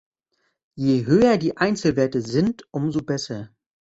Je 0.77 1.05
höher 1.05 1.37
die 1.37 1.57
Einzelwerte 1.57 2.21
sind 2.23 2.67
umso 2.71 3.03
besser. 3.03 3.51